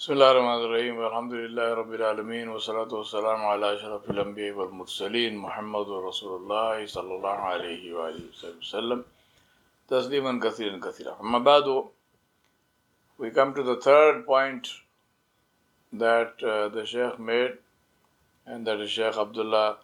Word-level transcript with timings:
بسم 0.00 0.12
الله 0.12 0.30
الرحمن 0.30 0.60
الرحيم 0.64 0.94
والحمد 0.98 1.32
لله 1.32 1.68
رب 1.80 1.92
العالمين 1.94 2.48
والصلاة 2.48 2.92
والسلام 2.98 3.40
على 3.52 3.66
أشرف 3.76 4.10
الأنبياء 4.10 4.52
والمرسلين 4.58 5.36
محمد 5.36 5.86
ورسول 5.88 6.32
الله 6.40 6.86
صلى 6.86 7.12
الله 7.16 7.36
عليه 7.52 7.82
وآله 7.94 8.24
وسلم 8.60 9.04
تسليما 9.88 10.32
كثيرا 10.44 10.76
كثيرا 10.86 11.16
أما 11.20 11.38
بعد 11.38 11.66
we 13.18 13.30
come 13.30 13.52
to 13.52 13.62
the 13.62 13.76
third 13.76 14.24
point 14.24 14.68
that 15.92 16.32
uh, 16.42 16.68
the 16.70 16.86
Sheikh 16.86 17.18
made 17.20 17.58
and 18.46 18.66
that 18.66 18.80
is 18.80 18.90
Sheikh 18.90 19.18
Abdullah 19.24 19.76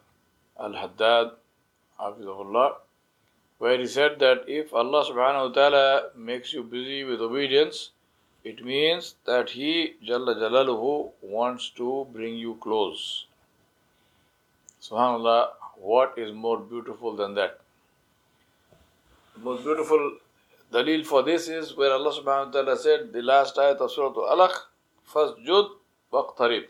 Al-Haddad 0.59 1.37
حفظه 1.99 2.41
الله 2.41 2.75
where 3.59 3.77
he 3.77 3.85
said 3.85 4.17
that 4.17 4.49
if 4.49 4.73
Allah 4.73 5.05
subhanahu 5.05 5.49
wa 5.49 5.53
ta'ala 5.53 6.09
makes 6.15 6.53
you 6.53 6.63
busy 6.63 7.03
with 7.03 7.21
obedience 7.21 7.91
it 8.49 8.63
means 8.63 9.15
that 9.25 9.49
He, 9.49 9.95
Jalla 10.07 10.35
Jalaluhu, 10.41 11.11
wants 11.21 11.69
to 11.77 12.07
bring 12.13 12.35
you 12.35 12.57
close. 12.61 13.25
SubhanAllah, 14.81 15.49
what 15.77 16.17
is 16.17 16.31
more 16.33 16.59
beautiful 16.59 17.15
than 17.15 17.33
that? 17.35 17.59
The 19.35 19.41
most 19.41 19.63
beautiful 19.63 20.17
dalil 20.71 21.05
for 21.05 21.23
this 21.23 21.47
is 21.47 21.75
where 21.75 21.91
Allah 21.91 22.13
subhanahu 22.19 22.47
wa 22.47 22.51
ta'ala 22.51 22.77
said, 22.77 23.11
the 23.13 23.21
last 23.21 23.57
ayat 23.57 23.77
of 23.77 23.91
Surah 23.91 24.13
Al-Alaq, 24.15 24.55
Fasjud 25.13 25.69
waqtarib. 26.13 26.65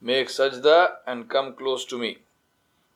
Make 0.00 0.28
sajda 0.28 0.78
and 1.06 1.28
come 1.28 1.54
close 1.54 1.84
to 1.86 1.98
me. 1.98 2.18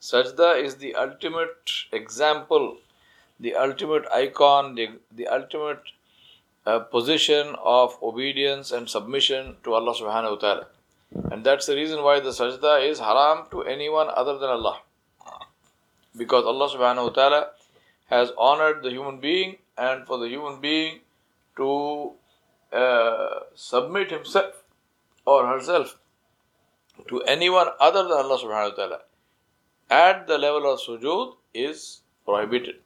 Sajda 0.01 0.63
is 0.63 0.77
the 0.77 0.95
ultimate 0.95 1.71
example, 1.93 2.79
the 3.39 3.55
ultimate 3.55 4.07
icon, 4.13 4.75
the, 4.75 4.89
the 5.13 5.29
ultimate 5.29 5.96
a 6.67 6.81
position 6.81 7.55
of 7.65 7.97
obedience 8.03 8.73
and 8.73 8.89
submission 8.89 9.57
to 9.65 9.75
Allah 9.75 9.95
subhanahu 9.95 10.33
wa 10.33 10.41
ta'ala. 10.45 10.67
And 11.31 11.45
that's 11.45 11.67
the 11.67 11.77
reason 11.77 12.03
why 12.03 12.19
the 12.21 12.31
sajda 12.31 12.89
is 12.91 12.99
haram 12.99 13.47
to 13.53 13.63
anyone 13.63 14.09
other 14.13 14.37
than 14.39 14.51
Allah. 14.51 14.81
Because 16.17 16.45
Allah 16.45 16.69
subhanahu 16.69 17.05
wa 17.05 17.11
ta'ala 17.11 17.47
has 18.07 18.33
honored 18.37 18.83
the 18.83 18.91
human 18.91 19.21
being 19.21 19.57
and 19.79 20.07
for 20.07 20.19
the 20.19 20.29
human 20.29 20.61
being 20.61 21.01
to 21.57 22.13
uh, 22.73 23.41
submit 23.55 24.11
himself 24.11 24.65
or 25.25 25.47
herself 25.47 25.99
to 27.09 27.23
anyone 27.23 27.69
other 27.79 28.03
than 28.03 28.13
Allah 28.13 28.39
subhanahu 28.43 28.71
wa 28.71 28.77
ta'ala 28.77 29.01
at 29.91 30.27
the 30.27 30.39
level 30.39 30.73
of 30.73 30.81
sujood 30.81 31.37
is 31.55 32.01
prohibited. 32.25 32.77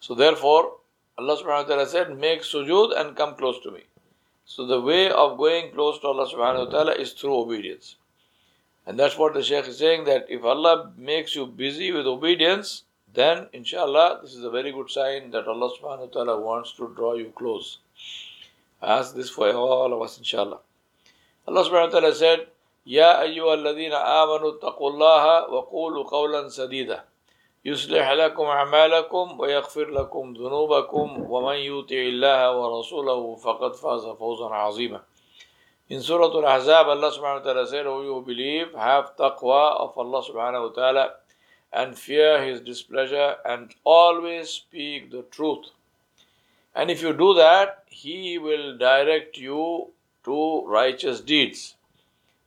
So 0.00 0.14
therefore, 0.14 0.78
Allah 1.18 1.36
subhanahu 1.36 1.68
wa 1.68 1.74
ta'ala 1.74 1.86
said, 1.86 2.18
Make 2.18 2.42
sujud 2.42 2.98
and 2.98 3.16
come 3.16 3.34
close 3.34 3.60
to 3.62 3.70
me. 3.70 3.84
So 4.44 4.66
the 4.66 4.80
way 4.80 5.10
of 5.10 5.38
going 5.38 5.72
close 5.72 5.98
to 6.00 6.08
Allah 6.08 6.26
subhanahu 6.28 6.66
wa 6.66 6.70
ta'ala 6.70 6.92
is 6.92 7.12
through 7.12 7.38
obedience. 7.38 7.96
And 8.86 8.98
that's 8.98 9.16
what 9.16 9.34
the 9.34 9.42
Shaykh 9.42 9.68
is 9.68 9.78
saying 9.78 10.04
that 10.04 10.26
if 10.28 10.42
Allah 10.42 10.92
makes 10.96 11.36
you 11.36 11.46
busy 11.46 11.92
with 11.92 12.06
obedience, 12.06 12.84
then 13.12 13.48
inshallah 13.52 14.20
this 14.22 14.34
is 14.34 14.42
a 14.42 14.50
very 14.50 14.72
good 14.72 14.90
sign 14.90 15.30
that 15.30 15.46
Allah 15.46 15.70
subhanahu 15.78 16.08
wa 16.08 16.12
ta'ala 16.12 16.40
wants 16.40 16.72
to 16.76 16.92
draw 16.96 17.14
you 17.14 17.32
close. 17.36 17.78
I 18.80 18.98
ask 18.98 19.14
this 19.14 19.30
for 19.30 19.52
all 19.52 19.92
of 19.92 20.02
us 20.02 20.18
inshallah. 20.18 20.58
Allah 21.46 21.64
subhanahu 21.64 21.92
wa 21.92 22.00
ta'ala 22.00 22.14
said, 22.14 22.46
Ya 22.84 23.20
ayyuha 23.20 23.62
alladhina 23.62 24.02
amanu 24.02 24.58
taqullaha 24.58 25.50
wa 25.50 25.66
qulu 25.70 26.08
qawlan 26.08 26.46
sadida. 26.50 27.02
يصلح 27.64 28.10
لكم 28.10 28.42
أعمالكم 28.42 29.40
ويغفر 29.40 29.90
لكم 29.90 30.32
ذنوبكم 30.32 31.30
ومن 31.30 31.56
يطع 31.56 31.96
الله 31.96 32.56
ورسوله 32.56 33.36
فقد 33.36 33.74
فاز 33.76 34.06
فوزا 34.06 34.46
عظيما 34.46 35.00
In 35.88 36.00
Surah 36.00 36.30
Al-Ahzab, 36.32 36.86
Allah 36.86 37.10
subhanahu 37.12 37.44
wa 37.44 37.52
ta'ala 37.52 37.66
said, 37.66 37.86
O 37.86 38.00
you 38.02 38.14
who 38.14 38.22
believe, 38.22 38.72
have 38.74 39.14
taqwa 39.14 39.78
of 39.78 39.98
Allah 39.98 40.22
subhanahu 40.22 40.68
wa 40.68 40.74
ta'ala 40.74 41.10
and 41.70 41.98
fear 41.98 42.42
His 42.42 42.62
displeasure 42.62 43.36
and 43.44 43.74
always 43.84 44.48
speak 44.48 45.10
the 45.10 45.22
truth. 45.30 45.66
And 46.74 46.90
if 46.90 47.02
you 47.02 47.12
do 47.12 47.34
that, 47.34 47.84
He 47.90 48.38
will 48.38 48.78
direct 48.78 49.36
you 49.36 49.88
to 50.24 50.64
righteous 50.66 51.20
deeds. 51.20 51.74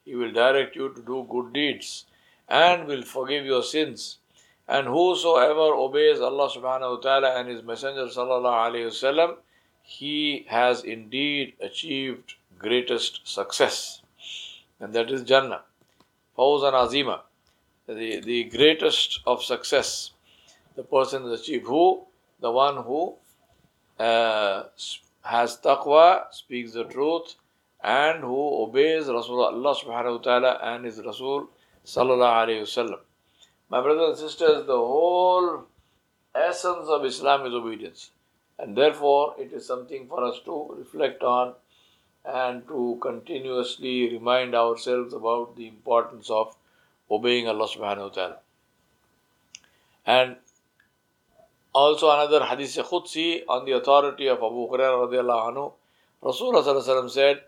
He 0.06 0.16
will 0.16 0.32
direct 0.32 0.76
you 0.76 0.94
to 0.96 1.02
do 1.02 1.28
good 1.30 1.53
deeds 1.53 2.06
and 2.50 2.88
will 2.88 3.03
forgive 3.03 3.46
your 3.46 3.64
sins. 3.64 4.18
And 4.68 4.88
whosoever 4.88 5.76
obeys 5.76 6.20
Allah 6.20 6.50
subhanahu 6.50 6.96
wa 6.96 7.02
ta'ala 7.02 7.40
and 7.40 7.50
His 7.50 7.62
Messenger 7.62 8.06
sallallahu 8.06 8.72
alayhi 8.72 8.88
wasallam, 8.88 9.38
he 9.84 10.46
has 10.50 10.84
indeed 10.84 11.53
achieved 11.62 12.34
greatest 12.58 13.28
success. 13.28 14.02
And 14.80 14.94
that 14.94 15.12
is 15.12 15.22
Jannah. 15.22 15.62
Fawzan 16.38 16.74
Azima. 16.74 17.22
The, 17.88 18.20
the 18.22 18.46
greatest 18.46 19.20
of 19.28 19.44
success. 19.44 20.12
The 20.76 20.84
person 20.84 21.30
has 21.30 21.42
achieved. 21.42 21.68
Who? 21.68 22.03
The 22.40 22.52
one 22.52 22.84
who 22.84 23.16
uh, 24.00 24.64
has 25.24 25.58
taqwa, 25.58 26.34
speaks 26.34 26.74
the 26.74 26.86
truth, 26.86 27.36
and 27.84 28.22
who 28.22 28.64
obeys 28.64 29.06
Rasulullah 29.06 29.76
subhanahu 29.76 30.18
wa 30.18 30.24
ta'ala 30.24 30.59
and 30.64 30.86
His 30.86 31.00
Rasul 31.06 31.47
sallallahu 31.86 32.47
alayhi 32.47 32.62
wasallam. 32.62 33.00
My 33.70 33.81
brothers 33.81 34.20
and 34.20 34.30
sisters, 34.30 34.66
the 34.68 34.78
whole 34.78 35.66
essence 36.34 36.88
of 36.88 37.03
Islam 37.06 37.46
is 37.48 37.53
obedience. 37.53 38.12
And 38.59 38.78
therefore, 38.78 39.36
it 39.38 39.52
is 39.52 39.66
something 39.66 40.08
for 40.08 40.24
us 40.24 40.40
to 40.46 40.76
reflect 40.78 41.24
on 41.24 41.53
and 42.24 42.68
to 42.68 42.98
continuously 43.02 44.09
remind 44.12 44.56
ourselves 44.56 45.14
about 45.14 45.56
the 45.56 45.68
importance 45.68 46.30
of 46.30 46.56
obeying 47.09 47.48
Allah 47.48 47.68
subhanahu 47.68 48.09
wa 48.09 48.09
ta'ala. 48.09 48.38
And 50.06 50.38
also 51.74 52.09
another 52.12 52.46
hadith 52.46 52.76
Qudsi 52.76 53.42
on 53.50 53.66
the 53.66 53.74
authority 53.74 54.28
of 54.28 54.38
Abu 54.38 54.70
Hurairah 54.70 55.09
radiallahu 55.09 55.53
anhu, 55.53 55.74
Rasulullah 56.24 57.09
said, 57.09 57.42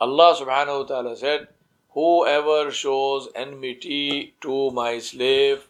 Allah 0.00 0.34
subhanahu 0.34 0.80
wa 0.80 0.86
ta'ala 0.86 1.16
said, 1.16 1.48
Whoever 1.92 2.70
shows 2.70 3.28
enmity 3.34 4.34
to 4.42 4.70
my 4.70 4.98
slave, 4.98 5.68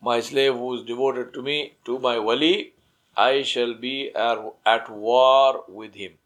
my 0.00 0.20
slave 0.20 0.54
who 0.54 0.74
is 0.74 0.84
devoted 0.84 1.34
to 1.34 1.42
me, 1.42 1.74
to 1.84 1.98
my 1.98 2.18
wali, 2.18 2.74
I 3.16 3.42
shall 3.42 3.74
be 3.74 4.14
at 4.14 4.88
war 4.88 5.64
with 5.68 5.94
him. 5.94 6.18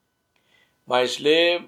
My 0.87 1.07
slave 1.07 1.63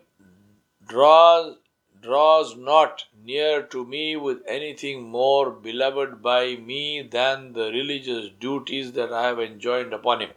draws, 0.86 1.56
draws 2.02 2.54
not 2.54 3.06
near 3.24 3.62
to 3.62 3.84
me 3.84 4.14
with 4.16 4.42
anything 4.46 5.02
more 5.02 5.50
beloved 5.50 6.22
by 6.22 6.56
me 6.56 7.00
than 7.00 7.54
the 7.54 7.70
religious 7.72 8.28
duties 8.38 8.92
that 8.92 9.12
I 9.12 9.26
have 9.28 9.40
enjoined 9.40 9.94
upon 9.94 10.20
him. 10.20 10.30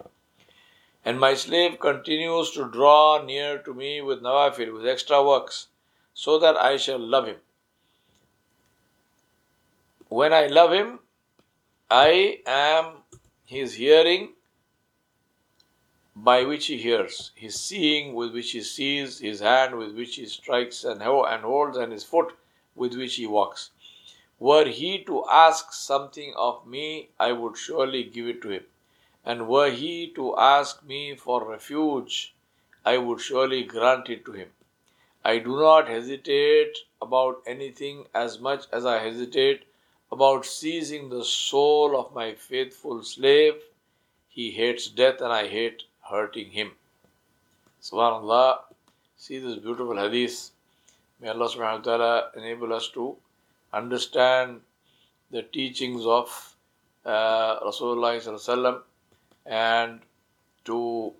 And 1.03 1.19
my 1.19 1.33
slave 1.33 1.79
continues 1.79 2.51
to 2.51 2.71
draw 2.71 3.21
near 3.21 3.57
to 3.59 3.73
me 3.73 4.01
with 4.01 4.21
nawafil, 4.21 4.73
with 4.73 4.87
extra 4.87 5.21
works 5.21 5.67
so 6.13 6.39
that 6.39 6.57
I 6.57 6.77
shall 6.77 6.99
love 6.99 7.27
him. 7.27 7.37
When 10.07 10.33
I 10.33 10.47
love 10.47 10.73
him, 10.73 10.99
I 11.89 12.41
am 12.45 13.03
his 13.45 13.73
hearing 13.73 14.33
by 16.15 16.43
which 16.43 16.65
he 16.65 16.77
hears, 16.77 17.31
his 17.35 17.59
seeing 17.59 18.13
with 18.13 18.33
which 18.33 18.51
he 18.51 18.61
sees, 18.61 19.19
his 19.19 19.39
hand 19.39 19.77
with 19.77 19.95
which 19.95 20.15
he 20.15 20.25
strikes 20.25 20.83
and, 20.83 21.01
holds, 21.01 21.77
and 21.77 21.91
his 21.91 22.03
foot 22.03 22.35
with 22.75 22.95
which 22.95 23.15
he 23.15 23.25
walks. 23.25 23.71
Were 24.39 24.65
he 24.65 25.03
to 25.03 25.25
ask 25.29 25.73
something 25.73 26.33
of 26.35 26.65
me, 26.65 27.09
I 27.19 27.31
would 27.31 27.57
surely 27.57 28.03
give 28.03 28.27
it 28.27 28.41
to 28.41 28.49
him. 28.49 28.65
And 29.25 29.47
were 29.47 29.69
he 29.69 30.11
to 30.15 30.37
ask 30.37 30.83
me 30.83 31.15
for 31.15 31.49
refuge, 31.49 32.33
I 32.85 32.97
would 32.97 33.21
surely 33.21 33.63
grant 33.63 34.09
it 34.09 34.25
to 34.25 34.31
him. 34.31 34.49
I 35.23 35.39
do 35.39 35.59
not 35.59 35.87
hesitate 35.89 36.77
about 37.01 37.41
anything 37.45 38.05
as 38.13 38.39
much 38.39 38.65
as 38.71 38.85
I 38.85 38.99
hesitate 38.99 39.63
about 40.11 40.45
seizing 40.45 41.09
the 41.09 41.23
soul 41.23 41.99
of 41.99 42.13
my 42.13 42.33
faithful 42.33 43.03
slave. 43.03 43.55
He 44.29 44.51
hates 44.51 44.87
death 44.87 45.21
and 45.21 45.31
I 45.31 45.47
hate 45.47 45.83
hurting 46.09 46.51
him. 46.51 46.71
Subhanallah. 47.81 48.59
See 49.17 49.39
this 49.39 49.57
beautiful 49.57 49.97
hadith. 49.97 50.51
May 51.19 51.29
Allah 51.29 51.49
subhanahu 51.49 51.85
wa 51.85 51.97
ta'ala 51.97 52.31
enable 52.37 52.73
us 52.73 52.87
to 52.89 53.17
understand 53.73 54.61
the 55.31 55.43
teachings 55.43 56.05
of 56.05 56.55
uh, 57.05 57.59
Rasulullah 57.59 58.81
and 59.45 59.99
to 60.65 61.13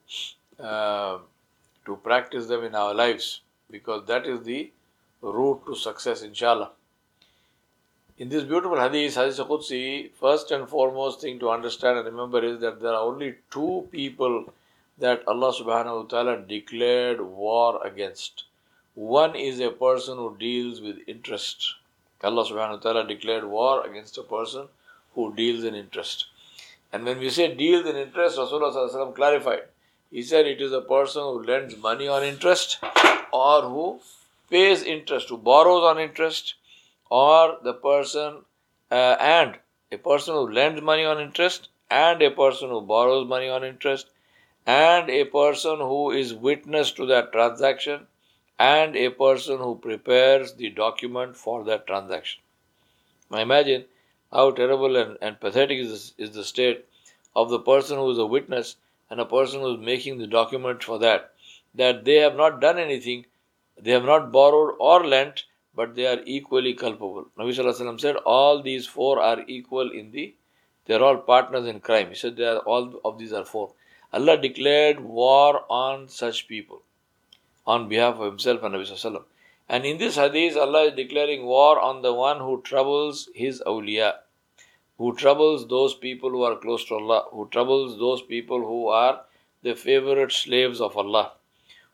uh, 0.59 1.17
to 1.85 1.95
practice 1.97 2.47
them 2.47 2.63
in 2.63 2.75
our 2.75 2.93
lives 2.93 3.41
because 3.71 4.05
that 4.07 4.25
is 4.25 4.43
the 4.43 4.71
route 5.21 5.65
to 5.67 5.75
success, 5.75 6.21
inshallah. 6.21 6.71
In 8.17 8.29
this 8.29 8.43
beautiful 8.43 8.79
hadith, 8.79 9.15
Hadith 9.15 9.37
Qudsi, 9.37 10.11
first 10.19 10.51
and 10.51 10.67
foremost 10.67 11.21
thing 11.21 11.39
to 11.39 11.49
understand 11.49 11.99
and 11.99 12.05
remember 12.05 12.43
is 12.43 12.59
that 12.59 12.81
there 12.81 12.91
are 12.91 13.03
only 13.03 13.35
two 13.49 13.87
people 13.91 14.53
that 14.97 15.23
Allah 15.25 15.53
subhanahu 15.53 16.03
wa 16.03 16.03
ta'ala 16.03 16.41
declared 16.45 17.21
war 17.21 17.85
against. 17.85 18.43
One 18.95 19.35
is 19.35 19.61
a 19.61 19.69
person 19.71 20.17
who 20.17 20.35
deals 20.37 20.81
with 20.81 20.97
interest. 21.07 21.75
Allah 22.21 22.43
subhanahu 22.43 22.83
wa 22.83 22.91
ta'ala 22.91 23.07
declared 23.07 23.45
war 23.45 23.85
against 23.87 24.17
a 24.17 24.23
person 24.23 24.67
who 25.15 25.33
deals 25.33 25.63
in 25.63 25.73
interest. 25.73 26.25
And 26.91 27.05
when 27.05 27.19
we 27.19 27.29
say 27.29 27.55
deals 27.55 27.85
in 27.85 27.95
interest, 27.95 28.37
Rasulullah 28.37 29.15
clarified. 29.15 29.63
He 30.11 30.23
said 30.23 30.47
it 30.47 30.59
is 30.59 30.71
a 30.71 30.81
person 30.81 31.21
who 31.21 31.43
lends 31.43 31.77
money 31.77 32.07
on 32.07 32.23
interest 32.23 32.79
or 33.31 33.61
who 33.61 33.99
pays 34.49 34.81
interest, 34.81 35.29
who 35.29 35.37
borrows 35.37 35.83
on 35.83 35.99
interest, 35.99 36.55
or 37.09 37.57
the 37.63 37.73
person 37.73 38.43
uh, 38.91 39.15
and 39.19 39.59
a 39.91 39.97
person 39.97 40.33
who 40.33 40.51
lends 40.51 40.81
money 40.81 41.05
on 41.05 41.19
interest 41.19 41.69
and 41.91 42.21
a 42.21 42.31
person 42.31 42.69
who 42.69 42.81
borrows 42.81 43.27
money 43.27 43.49
on 43.49 43.63
interest 43.63 44.09
and 44.65 45.09
a 45.09 45.25
person 45.25 45.77
who 45.77 46.11
is 46.11 46.33
witness 46.33 46.91
to 46.91 47.05
that 47.05 47.31
transaction 47.31 48.07
and 48.57 48.95
a 48.95 49.09
person 49.09 49.57
who 49.57 49.75
prepares 49.75 50.53
the 50.53 50.69
document 50.69 51.35
for 51.35 51.63
that 51.63 51.87
transaction. 51.87 52.41
Now 53.31 53.39
imagine 53.39 53.85
how 54.31 54.51
terrible 54.51 54.95
and, 54.95 55.17
and 55.21 55.39
pathetic 55.39 55.79
is, 55.79 56.13
is 56.17 56.31
the 56.31 56.43
state 56.43 56.85
of 57.35 57.49
the 57.49 57.59
person 57.59 57.97
who 57.97 58.09
is 58.11 58.17
a 58.17 58.25
witness 58.25 58.75
and 59.09 59.19
a 59.19 59.25
person 59.25 59.61
who 59.61 59.73
is 59.75 59.79
making 59.79 60.17
the 60.17 60.27
document 60.27 60.83
for 60.83 60.99
that, 60.99 61.31
that 61.75 62.05
they 62.05 62.15
have 62.15 62.35
not 62.35 62.61
done 62.61 62.77
anything, 62.77 63.25
they 63.81 63.91
have 63.91 64.05
not 64.05 64.31
borrowed 64.31 64.75
or 64.79 65.05
lent, 65.05 65.45
but 65.75 65.95
they 65.95 66.05
are 66.05 66.19
equally 66.25 66.73
culpable. 66.73 67.27
Nabi 67.37 67.55
Sallallahu 67.55 67.99
said, 67.99 68.15
all 68.17 68.61
these 68.61 68.85
four 68.85 69.21
are 69.21 69.43
equal 69.47 69.91
in 69.91 70.11
the, 70.11 70.35
they 70.85 70.95
are 70.95 71.03
all 71.03 71.17
partners 71.17 71.67
in 71.67 71.79
crime. 71.79 72.09
He 72.09 72.15
said, 72.15 72.35
they 72.35 72.45
are 72.45 72.59
all 72.59 72.99
of 73.05 73.17
these 73.19 73.33
are 73.33 73.45
four. 73.45 73.73
Allah 74.11 74.37
declared 74.41 74.99
war 74.99 75.63
on 75.69 76.09
such 76.09 76.47
people 76.47 76.81
on 77.65 77.87
behalf 77.87 78.15
of 78.15 78.25
Himself 78.25 78.63
and 78.63 78.73
Nabi 78.73 78.89
Sallallahu 78.89 79.25
And 79.69 79.85
in 79.85 79.99
this 79.99 80.15
hadith, 80.15 80.57
Allah 80.57 80.85
is 80.85 80.95
declaring 80.95 81.45
war 81.45 81.79
on 81.79 82.01
the 82.01 82.13
one 82.13 82.39
who 82.39 82.61
troubles 82.63 83.29
His 83.35 83.61
awliya 83.65 84.13
who 84.99 85.15
troubles 85.15 85.65
those 85.69 85.93
people 85.95 86.29
who 86.29 86.43
are 86.43 86.57
close 86.57 86.83
to 86.85 86.95
Allah, 86.95 87.23
who 87.31 87.47
troubles 87.49 87.97
those 87.97 88.21
people 88.21 88.59
who 88.59 88.87
are 88.89 89.21
the 89.63 89.73
favorite 89.73 90.31
slaves 90.33 90.81
of 90.81 90.97
Allah. 90.97 91.31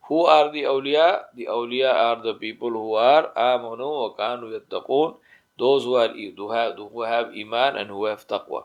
Who 0.07 0.25
are 0.25 0.51
the 0.51 0.63
awliya? 0.63 1.25
The 1.35 1.45
awliya 1.45 1.93
are 1.93 2.23
the 2.23 2.33
people 2.33 2.71
who 2.71 2.93
are 2.95 3.31
amanu 3.37 3.89
wa 4.01 4.09
kanu 4.17 4.59
yattaqun, 4.59 5.17
those 5.59 5.83
who 5.83 5.95
are 5.95 6.09
who 6.09 6.51
have, 6.51 6.77
who 6.77 7.03
have 7.03 7.27
iman 7.27 7.77
and 7.77 7.89
who 7.89 8.05
have 8.05 8.27
taqwa. 8.27 8.63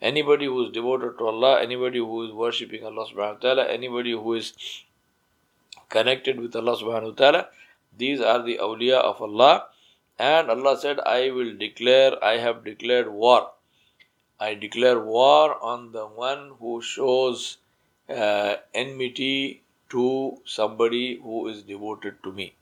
Anybody 0.00 0.46
who 0.46 0.66
is 0.66 0.72
devoted 0.72 1.18
to 1.18 1.26
Allah, 1.26 1.60
anybody 1.60 1.98
who 1.98 2.24
is 2.26 2.32
worshipping 2.32 2.84
Allah 2.84 3.06
subhanahu 3.06 3.34
wa 3.34 3.40
ta'ala, 3.46 3.64
anybody 3.64 4.12
who 4.12 4.34
is 4.34 4.52
connected 5.88 6.38
with 6.38 6.54
Allah 6.54 6.76
subhanahu 6.76 7.10
wa 7.10 7.18
ta'ala, 7.22 7.48
these 7.98 8.20
are 8.20 8.42
the 8.44 8.58
awliya 8.58 9.00
of 9.00 9.20
Allah. 9.20 9.64
And 10.20 10.50
Allah 10.50 10.78
said, 10.78 11.00
I 11.00 11.30
will 11.30 11.56
declare, 11.56 12.22
I 12.22 12.36
have 12.36 12.64
declared 12.64 13.10
war 13.10 13.50
I 14.44 14.54
declare 14.54 14.98
war 14.98 15.62
on 15.72 15.92
the 15.92 16.06
one 16.06 16.52
who 16.58 16.82
shows 16.82 17.58
uh, 18.08 18.56
enmity 18.74 19.62
to 19.90 20.38
somebody 20.44 21.20
who 21.22 21.46
is 21.48 21.62
devoted 21.62 22.16
to 22.24 22.32
me. 22.32 22.54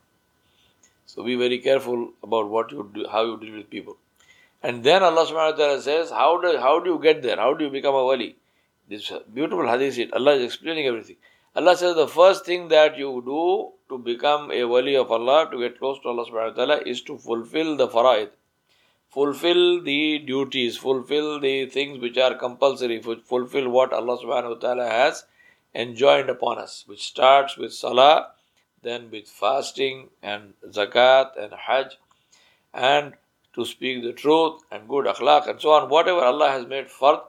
So 1.07 1.25
be 1.25 1.37
very 1.37 1.59
careful 1.59 2.13
about 2.23 2.51
what 2.51 2.71
you 2.73 2.91
do, 2.95 3.07
how 3.11 3.25
you 3.25 3.39
deal 3.41 3.57
with 3.57 3.71
people. 3.71 3.97
And 4.63 4.85
then 4.85 5.03
Allah 5.03 5.25
subhanahu 5.25 5.53
wa 5.53 5.61
ta'ala 5.61 5.81
says, 5.81 6.11
how 6.11 6.41
do, 6.43 6.59
how 6.59 6.81
do 6.81 6.91
you 6.91 6.99
get 7.03 7.23
there? 7.23 7.37
How 7.37 7.55
do 7.55 7.65
you 7.65 7.71
become 7.71 7.95
a 7.95 8.05
wali? 8.05 8.37
This 8.89 9.11
beautiful 9.33 9.67
hadith, 9.67 9.99
it, 9.99 10.13
Allah 10.13 10.35
is 10.35 10.45
explaining 10.45 10.87
everything. 10.87 11.17
Allah 11.57 11.77
says 11.77 11.95
the 11.95 12.09
first 12.09 12.45
thing 12.45 12.69
that 12.69 12.99
you 12.99 13.23
do 13.25 13.73
to 13.89 13.99
become 13.99 14.53
a 14.53 14.65
wali 14.65 14.97
of 14.97 15.11
Allah, 15.11 15.49
to 15.51 15.59
get 15.59 15.79
close 15.79 15.99
to 16.03 16.09
Allah 16.09 16.27
subhanahu 16.31 16.57
wa 16.57 16.65
ta'ala, 16.65 16.79
is 16.85 17.01
to 17.03 17.17
fulfill 17.17 17.77
the 17.77 17.89
fara'id 17.89 18.31
fulfill 19.11 19.83
the 19.83 20.19
duties, 20.21 20.77
fulfill 20.77 21.41
the 21.41 21.67
things 21.67 21.99
which 21.99 22.17
are 22.17 22.35
compulsory, 22.35 23.03
fulfill 23.03 23.69
what 23.69 23.93
Allah 23.93 24.19
subhanahu 24.19 24.55
wa 24.55 24.61
ta'ala 24.61 24.89
has 24.89 25.25
enjoined 25.75 26.31
upon 26.31 26.59
us, 26.59 26.85
which 26.87 27.03
starts 27.07 27.57
with 27.57 27.73
salah, 27.75 28.29
then 28.83 29.11
with 29.11 29.29
fasting 29.29 30.09
and 30.23 30.55
zakat 30.69 31.37
and 31.37 31.53
hajj, 31.53 31.99
and 32.73 33.15
to 33.53 33.65
speak 33.65 34.03
the 34.03 34.13
truth 34.13 34.63
and 34.71 34.89
good 34.89 35.07
akhlaq 35.07 35.49
and 35.49 35.61
so 35.61 35.71
on, 35.71 35.89
whatever 35.89 36.21
Allah 36.21 36.51
has 36.51 36.67
made 36.67 36.87
fard 36.87 37.21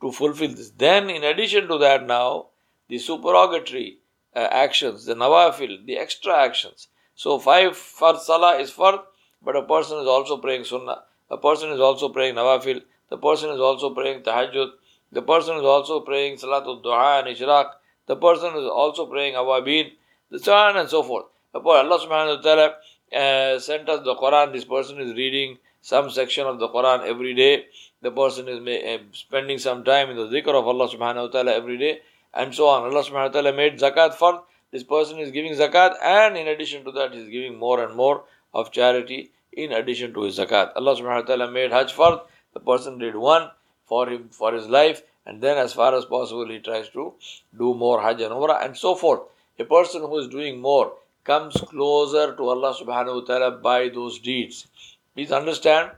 to 0.00 0.10
fulfill 0.10 0.54
this. 0.54 0.70
Then, 0.70 1.10
in 1.10 1.22
addition 1.22 1.68
to 1.68 1.78
that, 1.78 2.06
now 2.06 2.46
the 2.88 2.98
supererogatory 2.98 3.98
uh, 4.34 4.48
actions, 4.50 5.04
the 5.04 5.14
nawafil, 5.14 5.84
the 5.84 5.98
extra 5.98 6.34
actions. 6.34 6.88
So, 7.14 7.38
five 7.38 7.76
for 7.76 8.18
salah 8.18 8.58
is 8.58 8.70
fard, 8.70 9.00
but 9.42 9.56
a 9.56 9.62
person 9.62 9.98
is 9.98 10.06
also 10.06 10.38
praying 10.38 10.64
sunnah. 10.64 11.02
A 11.30 11.36
person 11.36 11.70
is 11.70 11.80
also 11.80 12.08
praying 12.08 12.34
Nawafil. 12.34 12.82
The 13.08 13.16
person 13.16 13.50
is 13.50 13.60
also 13.60 13.94
praying 13.94 14.22
Tahajjud. 14.22 14.70
The 15.12 15.22
person 15.22 15.56
is 15.56 15.62
also 15.62 16.00
praying 16.00 16.36
Salatul 16.38 16.82
Duha 16.82 17.20
and 17.20 17.36
Ishraq. 17.36 17.70
The 18.06 18.16
person 18.16 18.56
is 18.56 18.64
also 18.64 19.06
praying 19.06 19.34
Awabin. 19.34 19.92
So 20.36 20.54
on 20.54 20.76
and 20.76 20.88
so 20.88 21.02
forth. 21.02 21.26
Allah 21.54 21.98
subhanahu 21.98 22.36
wa 22.36 22.42
ta'ala 22.42 22.74
uh, 23.12 23.58
sent 23.58 23.88
us 23.88 24.04
the 24.04 24.14
Quran. 24.14 24.52
This 24.52 24.64
person 24.64 25.00
is 25.00 25.14
reading 25.14 25.58
some 25.80 26.10
section 26.10 26.46
of 26.46 26.58
the 26.58 26.68
Quran 26.68 27.06
every 27.06 27.34
day. 27.34 27.66
The 28.02 28.10
person 28.10 28.48
is 28.48 28.60
uh, 28.60 29.02
spending 29.12 29.58
some 29.58 29.84
time 29.84 30.10
in 30.10 30.16
the 30.16 30.26
zikr 30.26 30.54
of 30.54 30.66
Allah 30.66 30.88
subhanahu 30.88 31.26
wa 31.26 31.28
ta'ala 31.28 31.52
every 31.52 31.78
day. 31.78 32.00
And 32.32 32.54
so 32.54 32.68
on. 32.68 32.84
Allah 32.84 33.02
subhanahu 33.02 33.34
wa 33.34 33.40
ta'ala 33.40 33.52
made 33.52 33.78
zakat 33.78 34.14
for 34.14 34.42
this 34.70 34.84
person 34.84 35.18
is 35.18 35.32
giving 35.32 35.52
zakat 35.52 35.94
and 36.02 36.36
in 36.36 36.46
addition 36.46 36.84
to 36.84 36.92
that 36.92 37.12
he 37.12 37.20
is 37.20 37.28
giving 37.28 37.58
more 37.58 37.82
and 37.82 37.96
more 37.96 38.22
of 38.54 38.70
charity 38.70 39.32
in 39.52 39.72
addition 39.72 40.14
to 40.14 40.22
his 40.22 40.38
zakat. 40.38 40.72
Allah 40.76 40.96
subhanahu 40.96 41.22
wa 41.22 41.28
ta'ala 41.28 41.50
made 41.50 41.72
Hajj 41.72 41.94
fard, 41.94 42.20
the 42.54 42.60
person 42.60 42.98
did 42.98 43.16
one 43.16 43.50
for 43.86 44.08
him 44.08 44.28
for 44.30 44.52
his 44.52 44.66
life, 44.68 45.02
and 45.26 45.40
then 45.40 45.58
as 45.58 45.72
far 45.72 45.94
as 45.94 46.04
possible 46.04 46.48
he 46.48 46.58
tries 46.58 46.88
to 46.90 47.14
do 47.56 47.74
more 47.74 48.00
Hajj 48.00 48.20
and 48.22 48.32
Umrah 48.32 48.64
and 48.64 48.76
so 48.76 48.94
forth. 48.94 49.20
A 49.58 49.64
person 49.64 50.02
who 50.02 50.18
is 50.18 50.28
doing 50.28 50.60
more 50.60 50.94
comes 51.24 51.54
closer 51.54 52.34
to 52.34 52.48
Allah 52.48 52.74
subhanahu 52.74 53.20
wa 53.20 53.26
ta'ala 53.26 53.50
by 53.58 53.88
those 53.88 54.18
deeds. 54.18 54.66
Please 55.14 55.32
understand 55.32 55.90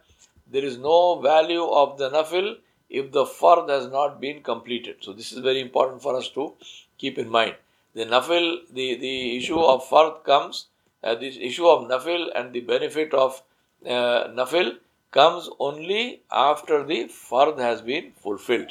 there 0.51 0.65
is 0.65 0.79
no 0.79 1.21
value 1.21 1.65
of 1.65 1.99
the 1.99 2.11
nafil 2.11 2.57
if 2.91 3.13
the 3.13 3.25
fard 3.25 3.69
has 3.69 3.87
not 3.91 4.21
been 4.21 4.43
completed. 4.43 4.97
So 5.01 5.13
this 5.13 5.33
is 5.33 5.39
very 5.39 5.61
important 5.61 6.03
for 6.03 6.17
us 6.17 6.29
to 6.31 6.55
keep 6.99 7.19
in 7.19 7.29
mind. 7.29 7.55
The 7.95 8.05
nafil, 8.07 8.59
the, 8.71 8.97
the 8.97 9.37
issue 9.37 9.61
of 9.61 9.89
fard 9.89 10.25
comes 10.25 10.67
uh, 11.03 11.15
this 11.15 11.37
issue 11.41 11.67
of 11.67 11.89
nafil 11.89 12.29
and 12.35 12.53
the 12.53 12.61
benefit 12.61 13.13
of 13.15 13.43
uh, 13.87 14.29
nafil 14.39 14.77
comes 15.11 15.49
only 15.59 16.23
after 16.31 16.85
the 16.85 17.05
fard 17.05 17.59
has 17.59 17.83
been 17.83 18.13
fulfilled. 18.13 18.71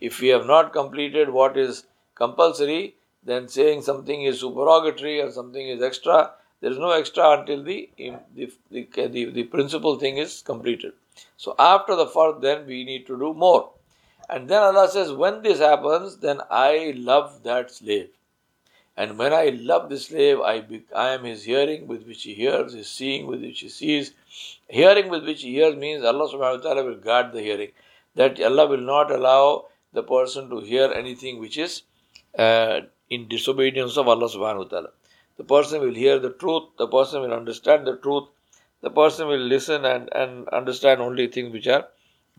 If 0.00 0.20
we 0.20 0.28
have 0.28 0.46
not 0.46 0.72
completed 0.72 1.30
what 1.30 1.56
is 1.56 1.84
compulsory, 2.14 2.96
then 3.22 3.48
saying 3.48 3.82
something 3.82 4.22
is 4.22 4.40
supererogatory 4.40 5.20
or 5.20 5.30
something 5.30 5.68
is 5.68 5.82
extra, 5.82 6.32
there 6.60 6.70
is 6.70 6.78
no 6.78 6.90
extra 6.90 7.38
until 7.38 7.62
the, 7.62 7.88
the, 7.96 8.50
the, 8.70 8.88
the, 8.94 9.24
the 9.26 9.44
principal 9.44 9.98
thing 9.98 10.18
is 10.18 10.42
completed. 10.42 10.92
So 11.36 11.54
after 11.58 11.96
the 11.96 12.06
fard, 12.06 12.40
then 12.42 12.66
we 12.66 12.84
need 12.84 13.06
to 13.06 13.18
do 13.18 13.32
more. 13.34 13.70
And 14.28 14.48
then 14.48 14.62
Allah 14.62 14.88
says, 14.88 15.12
when 15.12 15.42
this 15.42 15.58
happens, 15.58 16.18
then 16.18 16.40
I 16.50 16.94
love 16.96 17.42
that 17.42 17.70
slave. 17.70 18.10
And 18.96 19.18
when 19.18 19.32
I 19.32 19.48
love 19.48 19.88
the 19.88 19.98
slave, 19.98 20.40
I, 20.40 20.60
be, 20.60 20.82
I 20.94 21.10
am 21.10 21.24
his 21.24 21.44
hearing 21.44 21.86
with 21.86 22.06
which 22.06 22.22
he 22.24 22.34
hears, 22.34 22.74
his 22.74 22.88
seeing 22.88 23.26
with 23.26 23.40
which 23.40 23.60
he 23.60 23.68
sees. 23.68 24.12
Hearing 24.68 25.08
with 25.08 25.24
which 25.24 25.42
he 25.42 25.54
hears 25.54 25.76
means 25.76 26.04
Allah 26.04 26.28
subhanahu 26.28 26.58
wa 26.58 26.62
ta'ala 26.62 26.84
will 26.84 26.96
guard 26.96 27.32
the 27.32 27.40
hearing. 27.40 27.70
That 28.14 28.40
Allah 28.40 28.66
will 28.66 28.80
not 28.80 29.10
allow 29.10 29.66
the 29.92 30.02
person 30.02 30.50
to 30.50 30.60
hear 30.60 30.92
anything 30.92 31.38
which 31.38 31.56
is 31.56 31.82
uh, 32.38 32.80
in 33.08 33.28
disobedience 33.28 33.96
of 33.96 34.08
Allah 34.08 34.28
subhanahu 34.28 34.64
wa 34.64 34.64
ta'ala. 34.64 34.90
The 35.36 35.44
person 35.44 35.80
will 35.80 35.94
hear 35.94 36.18
the 36.18 36.30
truth, 36.30 36.64
the 36.76 36.86
person 36.86 37.22
will 37.22 37.32
understand 37.32 37.86
the 37.86 37.96
truth, 37.96 38.28
the 38.82 38.90
person 38.90 39.28
will 39.28 39.38
listen 39.38 39.84
and, 39.84 40.08
and 40.14 40.48
understand 40.48 41.00
only 41.00 41.28
things 41.28 41.52
which 41.52 41.66
are 41.66 41.86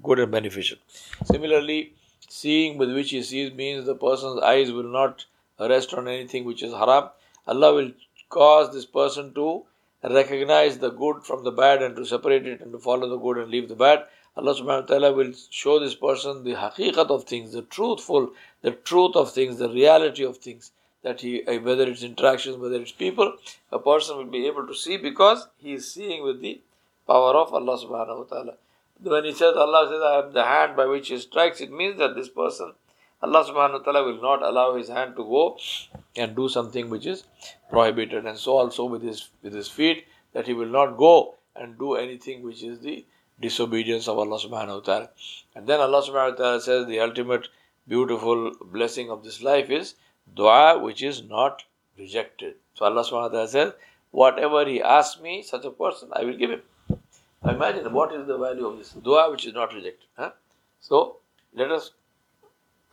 good 0.03 0.19
and 0.19 0.31
beneficial. 0.31 0.77
Similarly, 1.25 1.93
seeing 2.29 2.77
with 2.77 2.93
which 2.93 3.09
he 3.09 3.23
sees 3.23 3.53
means 3.53 3.85
the 3.85 3.95
person's 3.95 4.41
eyes 4.41 4.71
will 4.71 4.91
not 4.91 5.25
rest 5.69 5.93
on 5.93 6.07
anything 6.07 6.45
which 6.45 6.63
is 6.63 6.73
haram. 6.73 7.09
Allah 7.47 7.73
will 7.73 7.91
cause 8.29 8.73
this 8.73 8.85
person 8.85 9.33
to 9.33 9.65
recognize 10.03 10.79
the 10.79 10.89
good 10.89 11.23
from 11.23 11.43
the 11.43 11.51
bad 11.51 11.81
and 11.83 11.95
to 11.95 12.05
separate 12.05 12.47
it 12.47 12.61
and 12.61 12.71
to 12.71 12.79
follow 12.79 13.07
the 13.07 13.17
good 13.17 13.37
and 13.37 13.51
leave 13.51 13.69
the 13.69 13.75
bad. 13.75 14.05
Allah 14.35 14.55
subhanahu 14.55 14.81
wa 14.83 14.87
ta'ala 14.87 15.13
will 15.13 15.33
show 15.49 15.79
this 15.79 15.95
person 15.95 16.43
the 16.43 16.53
haqiqat 16.53 17.09
of 17.09 17.25
things, 17.25 17.51
the 17.51 17.63
truthful, 17.63 18.31
the 18.61 18.71
truth 18.71 19.15
of 19.15 19.31
things, 19.31 19.57
the 19.57 19.69
reality 19.69 20.23
of 20.23 20.37
things. 20.37 20.71
That 21.03 21.21
he, 21.21 21.43
uh, 21.45 21.59
whether 21.59 21.87
it's 21.89 22.03
interactions, 22.03 22.57
whether 22.57 22.79
it's 22.79 22.91
people, 22.91 23.35
a 23.71 23.79
person 23.79 24.17
will 24.17 24.25
be 24.25 24.45
able 24.45 24.67
to 24.67 24.75
see 24.75 24.97
because 24.97 25.47
he 25.57 25.73
is 25.73 25.91
seeing 25.91 26.23
with 26.23 26.41
the 26.41 26.61
power 27.07 27.35
of 27.35 27.53
Allah 27.53 27.77
subhanahu 27.77 28.19
wa 28.19 28.23
ta'ala. 28.23 28.53
When 29.01 29.25
he 29.25 29.33
says, 29.33 29.55
Allah 29.55 29.87
says, 29.89 30.01
I 30.01 30.19
am 30.27 30.33
the 30.33 30.45
hand 30.45 30.75
by 30.75 30.85
which 30.85 31.07
he 31.07 31.17
strikes, 31.17 31.59
it 31.59 31.71
means 31.71 31.97
that 31.97 32.15
this 32.15 32.29
person 32.29 32.73
Allah 33.23 33.43
subhanahu 33.45 33.79
wa 33.79 33.85
ta'ala 33.85 34.03
will 34.03 34.21
not 34.21 34.41
allow 34.41 34.75
his 34.75 34.89
hand 34.89 35.15
to 35.15 35.23
go 35.23 35.57
and 36.15 36.35
do 36.35 36.49
something 36.49 36.89
which 36.89 37.05
is 37.05 37.23
prohibited. 37.69 38.25
And 38.25 38.37
so 38.37 38.57
also 38.57 38.85
with 38.85 39.03
his 39.03 39.29
with 39.43 39.53
his 39.53 39.67
feet, 39.67 40.05
that 40.33 40.47
he 40.47 40.53
will 40.53 40.73
not 40.77 40.97
go 40.97 41.35
and 41.55 41.77
do 41.77 41.95
anything 41.95 42.41
which 42.43 42.63
is 42.63 42.79
the 42.79 43.05
disobedience 43.39 44.07
of 44.07 44.17
Allah 44.17 44.39
subhanahu 44.39 44.79
wa 44.79 44.85
ta'ala. 44.89 45.09
And 45.55 45.67
then 45.67 45.79
Allah 45.79 46.01
subhanahu 46.01 46.31
wa 46.31 46.43
ta'ala 46.43 46.61
says 46.61 46.87
the 46.87 46.99
ultimate 46.99 47.47
beautiful 47.87 48.51
blessing 48.71 49.09
of 49.09 49.23
this 49.23 49.41
life 49.41 49.69
is 49.69 49.95
dua 50.35 50.79
which 50.79 51.03
is 51.03 51.23
not 51.23 51.63
rejected. 51.97 52.55
So 52.73 52.85
Allah 52.85 53.03
subhanahu 53.03 53.31
wa 53.31 53.35
ta'ala 53.37 53.47
says, 53.47 53.73
Whatever 54.11 54.65
he 54.65 54.81
asks 54.81 55.21
me, 55.21 55.41
such 55.41 55.63
a 55.65 55.71
person, 55.71 56.09
I 56.13 56.23
will 56.25 56.37
give 56.37 56.51
him. 56.51 56.61
Imagine 57.47 57.91
what 57.93 58.13
is 58.13 58.27
the 58.27 58.37
value 58.37 58.67
of 58.67 58.77
this 58.77 58.91
dua 58.91 59.31
which 59.31 59.45
is 59.45 59.53
not 59.53 59.73
rejected. 59.73 60.07
Huh? 60.17 60.31
So 60.79 61.17
let 61.53 61.71
us 61.71 61.91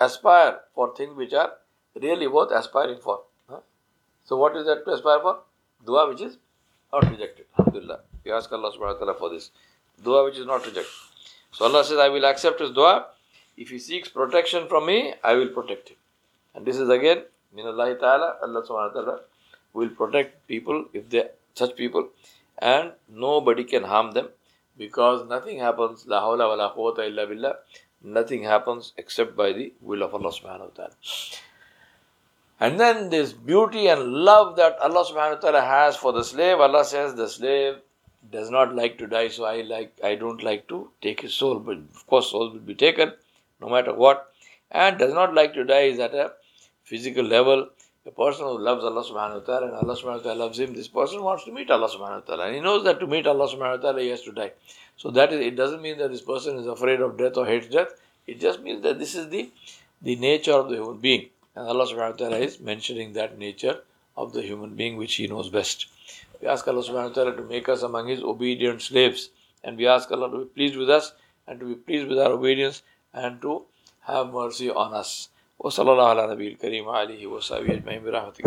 aspire 0.00 0.61
for 0.75 0.95
things 0.97 1.17
which 1.17 1.33
are 1.33 1.52
really 2.00 2.26
worth 2.26 2.50
aspiring 2.52 2.99
for. 2.99 3.21
So 4.25 4.37
what 4.37 4.57
is 4.57 4.67
that 4.67 4.85
to 4.85 4.93
aspire 4.93 5.21
for? 5.21 5.38
Dua 5.85 6.09
which 6.09 6.21
is 6.21 6.37
not 6.93 7.11
rejected. 7.11 7.47
Alhamdulillah. 7.59 8.00
We 8.25 8.33
ask 8.33 8.52
Allah 8.52 8.71
subhanahu 8.73 8.95
wa 8.95 8.99
ta'ala 9.05 9.14
for 9.14 9.31
this. 9.31 9.50
Dua 10.02 10.25
which 10.25 10.37
is 10.38 10.47
not 10.47 10.67
rejected. 10.67 10.93
So 11.52 11.64
Allah 11.64 11.83
says, 11.85 11.99
I 11.99 12.09
will 12.09 12.26
accept 12.26 12.61
his 12.61 12.71
dua. 12.71 13.07
If 13.57 13.71
he 13.71 13.78
seeks 13.78 14.09
protection 14.09 14.69
from 14.69 14.87
me, 14.87 15.14
I 15.25 15.35
will 15.35 15.49
protect 15.49 15.88
him. 15.88 15.97
And 16.55 16.67
this 16.67 16.76
is 16.76 16.88
again, 16.90 17.23
Minallahi 17.57 17.99
ta'ala, 17.99 18.37
Allah 18.43 18.62
subhanahu 18.62 18.95
wa 18.95 19.00
ta'ala 19.00 19.21
will 19.73 19.88
protect 19.88 20.47
people 20.47 20.85
if 20.93 21.09
they 21.09 21.25
such 21.55 21.75
people 21.76 22.09
and 22.59 22.93
nobody 23.09 23.64
can 23.64 23.85
harm 23.85 24.12
them 24.12 24.28
because 24.76 25.28
nothing 25.28 25.59
happens 25.59 26.07
la 26.07 26.21
hawla 26.21 26.49
wa 26.50 26.55
la 26.55 26.75
quwwata 26.75 27.07
illa 27.11 27.26
billah 27.26 27.55
nothing 28.02 28.43
happens 28.43 28.93
except 28.97 29.37
by 29.37 29.52
the 29.52 29.73
will 29.81 30.02
of 30.02 30.14
Allah 30.14 30.31
subhanahu 30.31 30.71
wa 30.71 30.75
ta'ala 30.76 30.93
and 32.61 32.81
then 32.81 33.11
this 33.11 33.33
beauty 33.33 33.87
and 33.88 34.12
love 34.12 34.57
that 34.57 34.78
Allah 34.81 35.05
subhanahu 35.05 35.37
wa 35.37 35.40
ta'ala 35.40 35.61
has 35.62 35.97
for 35.97 36.12
the 36.12 36.25
slave 36.25 36.61
Allah 36.61 36.85
says 36.85 37.14
the 37.14 37.28
slave 37.28 37.76
does 38.31 38.50
not 38.50 38.75
like 38.75 38.99
to 38.99 39.07
die 39.07 39.28
so 39.28 39.45
I 39.45 39.62
like 39.62 39.93
I 40.02 40.14
don't 40.14 40.43
like 40.43 40.69
to 40.69 40.90
take 41.00 41.21
his 41.23 41.35
soul 41.35 41.59
but 41.59 41.78
of 41.78 42.07
course 42.07 42.31
soul 42.31 42.50
will 42.52 42.67
be 42.73 42.75
taken 42.75 43.12
no 43.61 43.69
matter 43.69 43.95
what 43.95 44.33
and 44.71 44.99
does 44.99 45.14
not 45.14 45.35
like 45.35 45.55
to 45.55 45.64
die 45.64 45.87
is 45.95 45.99
at 45.99 46.14
a 46.14 46.33
physical 46.85 47.25
level 47.25 47.69
a 48.09 48.11
person 48.11 48.47
who 48.47 48.59
loves 48.59 48.85
Allah 48.85 49.05
subhanahu 49.05 49.40
wa 49.40 49.47
ta'ala 49.47 49.67
and 49.67 49.76
Allah 49.76 49.95
subhanahu 49.95 50.21
wa 50.21 50.26
ta'ala 50.26 50.38
loves 50.45 50.59
him, 50.59 50.73
this 50.73 50.88
person 50.88 51.23
wants 51.23 51.45
to 51.45 51.52
meet 51.52 51.71
Allah 51.71 51.88
subhanahu 51.88 52.21
wa 52.23 52.26
ta'ala. 52.26 52.47
And 52.47 52.55
he 52.55 52.61
knows 52.62 52.85
that 52.85 53.00
to 53.00 53.07
meet 53.07 53.26
Allah 53.26 53.47
subhanahu 53.47 53.76
wa 53.76 53.83
ta'ala 53.83 54.00
he 54.00 54.09
has 54.09 54.23
to 54.23 54.33
die. 54.33 54.52
So 54.98 55.12
that 55.12 55.34
is 55.34 55.46
it 55.46 55.55
doesn't 55.55 55.82
mean 55.82 55.98
that 55.98 56.12
this 56.12 56.22
person 56.22 56.58
is 56.58 56.67
afraid 56.67 57.01
of 57.01 57.17
death 57.17 57.38
or 57.38 57.46
hates 57.46 57.67
death. 57.67 57.89
It 58.25 58.39
just 58.39 58.62
means 58.62 58.84
that 58.84 59.00
this 59.00 59.15
is 59.15 59.29
the, 59.29 59.51
the 60.01 60.15
nature 60.15 60.53
of 60.53 60.70
the 60.70 60.75
human 60.75 60.98
being. 60.98 61.29
And 61.55 61.67
Allah 61.67 61.86
subhanahu 61.86 62.12
wa 62.12 62.17
ta'ala 62.17 62.38
is 62.38 62.60
mentioning 62.60 63.13
that 63.13 63.38
nature 63.38 63.79
of 64.15 64.34
the 64.34 64.41
human 64.41 64.75
being 64.75 64.98
which 64.98 65.15
he 65.15 65.27
knows 65.27 65.50
best. 65.50 65.88
We 66.41 66.48
ask 66.48 66.67
Allah 66.67 66.84
subhanahu 66.84 67.10
wa 67.10 67.15
ta'ala 67.15 67.36
to 67.36 67.43
make 67.43 67.70
us 67.70 67.84
among 67.84 68.08
his 68.08 68.22
obedient 68.22 68.82
slaves. 68.82 69.29
And 69.63 69.77
we 69.77 69.88
ask 69.88 70.12
Allah 70.12 70.32
to 70.32 70.39
be 70.39 70.46
pleased 70.46 70.77
with 70.77 70.89
us 70.89 71.13
and 71.48 71.60
to 71.60 71.65
be 71.65 71.75
pleased 71.75 72.08
with 72.08 72.20
our 72.20 72.32
obedience 72.32 72.84
and 73.13 73.41
to 73.41 73.63
have 74.01 74.32
mercy 74.32 74.70
on 74.70 74.93
us. 74.93 75.29
وصلى 75.60 75.91
الله 75.91 76.08
على 76.10 76.27
نبي 76.27 76.48
الكريم 76.48 76.88
وعليه 76.88 77.27
وصحبه 77.27 77.74
أجمعين 77.74 78.03
برحمتك 78.03 78.46